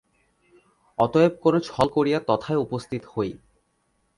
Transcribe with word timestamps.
অতএব 0.99 1.33
কোন 1.43 1.53
ছল 1.59 1.87
করিয়া 1.89 2.19
তথায় 2.27 2.59
উপস্থিত 2.59 3.01
হই। 3.13 3.31